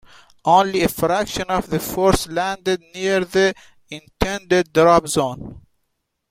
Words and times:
Only 0.45 0.81
a 0.81 0.87
fraction 0.87 1.43
of 1.49 1.69
the 1.69 1.77
force 1.79 2.25
landed 2.25 2.81
near 2.95 3.23
the 3.23 3.53
intended 3.91 4.73
drop 4.73 5.07
zone. 5.07 5.61